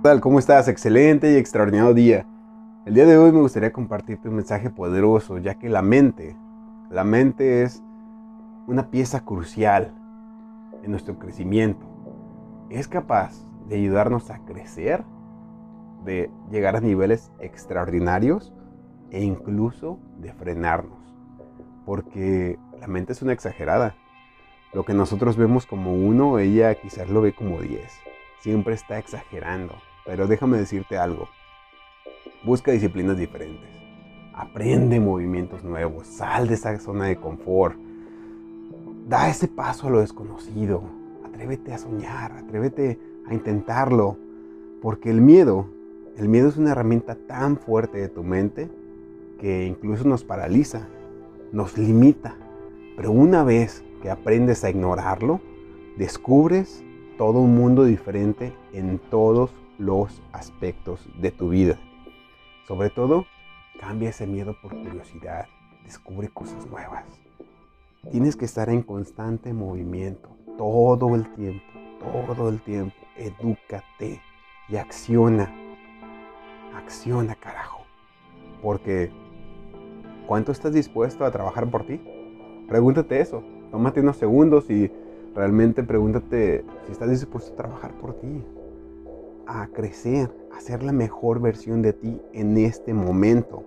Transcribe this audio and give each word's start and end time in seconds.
¿Qué 0.00 0.04
tal? 0.04 0.22
¿Cómo 0.22 0.38
estás? 0.38 0.66
Excelente 0.66 1.30
y 1.30 1.36
extraordinario 1.36 1.92
día. 1.92 2.26
El 2.86 2.94
día 2.94 3.04
de 3.04 3.18
hoy 3.18 3.32
me 3.32 3.42
gustaría 3.42 3.70
compartirte 3.70 4.30
un 4.30 4.36
mensaje 4.36 4.70
poderoso, 4.70 5.36
ya 5.36 5.58
que 5.58 5.68
la 5.68 5.82
mente, 5.82 6.38
la 6.88 7.04
mente 7.04 7.62
es 7.62 7.82
una 8.66 8.90
pieza 8.90 9.26
crucial 9.26 9.92
en 10.82 10.90
nuestro 10.90 11.18
crecimiento. 11.18 11.86
Es 12.70 12.88
capaz 12.88 13.46
de 13.68 13.76
ayudarnos 13.76 14.30
a 14.30 14.38
crecer, 14.46 15.04
de 16.06 16.30
llegar 16.50 16.76
a 16.76 16.80
niveles 16.80 17.30
extraordinarios 17.38 18.54
e 19.10 19.22
incluso 19.22 20.00
de 20.16 20.32
frenarnos. 20.32 21.14
Porque 21.84 22.58
la 22.80 22.86
mente 22.86 23.12
es 23.12 23.20
una 23.20 23.34
exagerada. 23.34 23.96
Lo 24.72 24.86
que 24.86 24.94
nosotros 24.94 25.36
vemos 25.36 25.66
como 25.66 25.92
uno, 25.92 26.38
ella 26.38 26.74
quizás 26.76 27.10
lo 27.10 27.20
ve 27.20 27.34
como 27.34 27.60
diez. 27.60 27.92
Siempre 28.40 28.72
está 28.72 28.98
exagerando. 28.98 29.74
Pero 30.10 30.26
déjame 30.26 30.58
decirte 30.58 30.98
algo. 30.98 31.28
Busca 32.44 32.72
disciplinas 32.72 33.16
diferentes. 33.16 33.70
Aprende 34.34 34.98
movimientos 34.98 35.62
nuevos. 35.62 36.08
Sal 36.08 36.48
de 36.48 36.54
esa 36.54 36.76
zona 36.80 37.04
de 37.04 37.14
confort. 37.14 37.78
Da 39.06 39.30
ese 39.30 39.46
paso 39.46 39.86
a 39.86 39.90
lo 39.90 40.00
desconocido. 40.00 40.82
Atrévete 41.24 41.72
a 41.72 41.78
soñar. 41.78 42.32
Atrévete 42.32 42.98
a 43.28 43.34
intentarlo. 43.34 44.16
Porque 44.82 45.10
el 45.10 45.20
miedo, 45.20 45.68
el 46.16 46.28
miedo 46.28 46.48
es 46.48 46.56
una 46.56 46.72
herramienta 46.72 47.14
tan 47.14 47.56
fuerte 47.56 47.98
de 47.98 48.08
tu 48.08 48.24
mente 48.24 48.68
que 49.38 49.64
incluso 49.64 50.08
nos 50.08 50.24
paraliza, 50.24 50.88
nos 51.52 51.78
limita. 51.78 52.34
Pero 52.96 53.12
una 53.12 53.44
vez 53.44 53.84
que 54.02 54.10
aprendes 54.10 54.64
a 54.64 54.70
ignorarlo, 54.70 55.40
descubres 55.96 56.82
todo 57.20 57.40
un 57.40 57.54
mundo 57.54 57.84
diferente 57.84 58.54
en 58.72 58.98
todos 58.98 59.50
los 59.76 60.22
aspectos 60.32 61.06
de 61.20 61.30
tu 61.30 61.50
vida. 61.50 61.78
Sobre 62.66 62.88
todo, 62.88 63.26
cambia 63.78 64.08
ese 64.08 64.26
miedo 64.26 64.56
por 64.62 64.70
curiosidad, 64.70 65.44
descubre 65.84 66.30
cosas 66.30 66.64
nuevas. 66.64 67.04
Tienes 68.10 68.36
que 68.36 68.46
estar 68.46 68.70
en 68.70 68.80
constante 68.80 69.52
movimiento 69.52 70.30
todo 70.56 71.14
el 71.14 71.30
tiempo, 71.34 71.62
todo 72.34 72.48
el 72.48 72.58
tiempo. 72.62 72.96
Edúcate 73.18 74.22
y 74.70 74.76
acciona. 74.76 75.54
Acciona, 76.74 77.34
carajo. 77.34 77.82
Porque, 78.62 79.10
¿cuánto 80.26 80.52
estás 80.52 80.72
dispuesto 80.72 81.26
a 81.26 81.30
trabajar 81.30 81.68
por 81.68 81.84
ti? 81.84 82.00
Pregúntate 82.66 83.20
eso. 83.20 83.42
Tómate 83.70 84.00
unos 84.00 84.16
segundos 84.16 84.70
y 84.70 84.90
realmente 85.34 85.82
pregúntate 85.82 86.64
si 86.86 86.92
estás 86.92 87.10
dispuesto 87.10 87.52
a 87.52 87.56
trabajar 87.56 87.92
por 87.94 88.14
ti 88.14 88.42
a 89.52 89.66
crecer, 89.66 90.30
a 90.56 90.60
ser 90.60 90.84
la 90.84 90.92
mejor 90.92 91.40
versión 91.40 91.82
de 91.82 91.92
ti 91.92 92.20
en 92.32 92.56
este 92.56 92.94
momento. 92.94 93.64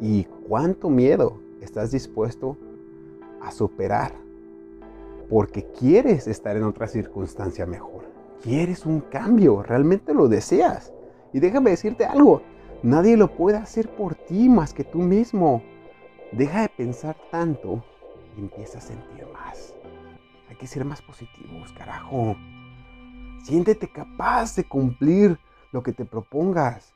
¿Y 0.00 0.24
cuánto 0.48 0.88
miedo 0.88 1.38
estás 1.60 1.90
dispuesto 1.90 2.56
a 3.42 3.50
superar? 3.50 4.12
Porque 5.28 5.64
quieres 5.78 6.26
estar 6.26 6.56
en 6.56 6.64
otra 6.64 6.86
circunstancia 6.86 7.66
mejor. 7.66 8.04
Quieres 8.42 8.86
un 8.86 9.00
cambio, 9.00 9.62
realmente 9.62 10.14
lo 10.14 10.28
deseas. 10.28 10.94
Y 11.34 11.40
déjame 11.40 11.70
decirte 11.70 12.06
algo, 12.06 12.40
nadie 12.82 13.18
lo 13.18 13.28
puede 13.28 13.58
hacer 13.58 13.90
por 13.90 14.14
ti 14.14 14.48
más 14.48 14.72
que 14.72 14.84
tú 14.84 14.98
mismo. 14.98 15.62
Deja 16.32 16.62
de 16.62 16.70
pensar 16.70 17.16
tanto 17.30 17.84
y 18.36 18.40
empieza 18.40 18.78
a 18.78 18.82
sentir 18.82 19.26
más. 19.30 19.74
Hay 20.48 20.56
que 20.56 20.66
ser 20.66 20.84
más 20.84 21.02
positivos, 21.02 21.72
carajo. 21.72 22.36
Siéntete 23.44 23.88
capaz 23.88 24.56
de 24.56 24.64
cumplir 24.64 25.38
lo 25.72 25.82
que 25.82 25.92
te 25.92 26.04
propongas. 26.04 26.94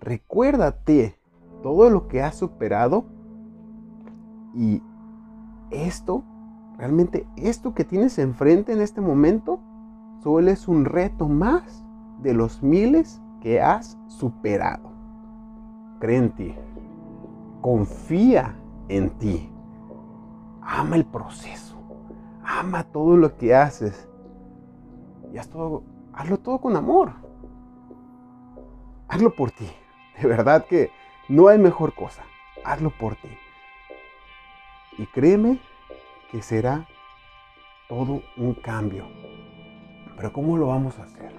Recuérdate 0.00 1.18
todo 1.62 1.90
lo 1.90 2.08
que 2.08 2.22
has 2.22 2.36
superado 2.36 3.06
y 4.54 4.82
esto, 5.70 6.22
realmente 6.78 7.26
esto 7.36 7.74
que 7.74 7.84
tienes 7.84 8.18
enfrente 8.18 8.72
en 8.72 8.80
este 8.80 9.00
momento, 9.00 9.60
solo 10.22 10.50
es 10.50 10.68
un 10.68 10.84
reto 10.84 11.28
más 11.28 11.84
de 12.22 12.34
los 12.34 12.62
miles 12.62 13.20
que 13.40 13.60
has 13.60 13.98
superado. 14.08 14.92
Cree 16.00 16.18
en 16.18 16.30
ti. 16.30 16.54
Confía 17.60 18.56
en 18.88 19.10
ti. 19.18 19.50
Ama 20.62 20.96
el 20.96 21.04
proceso. 21.04 21.73
Ama 22.44 22.84
todo 22.84 23.16
lo 23.16 23.36
que 23.36 23.54
haces 23.54 24.08
y 25.32 25.38
hazlo 25.38 25.82
todo 26.42 26.60
con 26.60 26.76
amor. 26.76 27.12
Hazlo 29.08 29.34
por 29.34 29.50
ti. 29.50 29.68
De 30.20 30.28
verdad 30.28 30.66
que 30.66 30.90
no 31.28 31.48
hay 31.48 31.58
mejor 31.58 31.94
cosa. 31.94 32.22
Hazlo 32.64 32.90
por 32.90 33.16
ti. 33.16 33.28
Y 34.98 35.06
créeme 35.06 35.58
que 36.30 36.42
será 36.42 36.86
todo 37.88 38.22
un 38.36 38.54
cambio. 38.54 39.06
Pero 40.16 40.32
¿cómo 40.32 40.56
lo 40.56 40.68
vamos 40.68 40.98
a 40.98 41.04
hacer? 41.04 41.32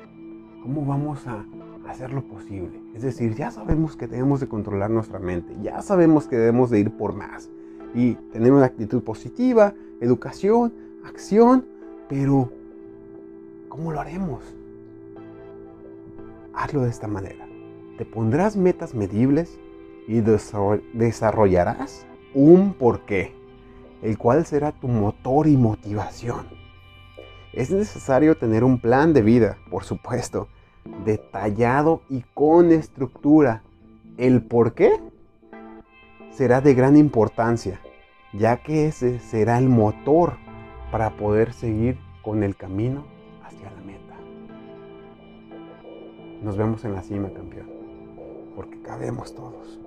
¿Cómo 0.61 0.85
vamos 0.85 1.25
a 1.27 1.45
hacer 1.87 2.11
lo 2.11 2.23
posible? 2.23 2.81
Es 2.93 3.03
decir, 3.03 3.35
ya 3.35 3.51
sabemos 3.51 3.95
que 3.95 4.07
tenemos 4.07 4.39
de 4.39 4.47
controlar 4.47 4.89
nuestra 4.89 5.19
mente, 5.19 5.55
ya 5.61 5.81
sabemos 5.81 6.27
que 6.27 6.35
debemos 6.35 6.69
de 6.69 6.79
ir 6.79 6.91
por 6.97 7.13
más 7.13 7.49
y 7.93 8.15
tener 8.33 8.51
una 8.51 8.65
actitud 8.65 9.03
positiva, 9.03 9.73
educación, 10.01 10.73
acción, 11.07 11.65
pero 12.09 12.51
¿Cómo 13.75 13.91
lo 13.91 13.99
haremos? 13.99 14.41
Hazlo 16.53 16.83
de 16.83 16.89
esta 16.89 17.09
manera. 17.09 17.45
Te 17.97 18.05
pondrás 18.05 18.55
metas 18.55 18.95
medibles 18.95 19.59
y 20.07 20.21
desarrollarás 20.93 22.07
un 22.33 22.73
porqué, 22.73 23.35
el 24.01 24.17
cual 24.17 24.45
será 24.45 24.71
tu 24.71 24.87
motor 24.87 25.47
y 25.47 25.57
motivación. 25.57 26.47
Es 27.51 27.69
necesario 27.69 28.37
tener 28.37 28.63
un 28.63 28.79
plan 28.79 29.11
de 29.11 29.21
vida, 29.21 29.57
por 29.69 29.83
supuesto, 29.83 30.47
detallado 31.03 32.01
y 32.09 32.21
con 32.33 32.71
estructura. 32.71 33.61
El 34.15 34.41
por 34.41 34.73
qué 34.73 35.01
será 36.31 36.61
de 36.61 36.73
gran 36.75 36.95
importancia, 36.95 37.81
ya 38.31 38.63
que 38.63 38.87
ese 38.87 39.19
será 39.19 39.57
el 39.57 39.67
motor 39.67 40.37
para 40.95 41.09
poder 41.09 41.51
seguir 41.51 41.97
con 42.21 42.41
el 42.41 42.55
camino 42.55 43.03
hacia 43.43 43.69
la 43.69 43.81
meta. 43.81 44.15
Nos 46.41 46.55
vemos 46.55 46.85
en 46.85 46.93
la 46.93 47.01
cima, 47.01 47.29
campeón, 47.33 47.67
porque 48.55 48.81
cabemos 48.81 49.35
todos. 49.35 49.77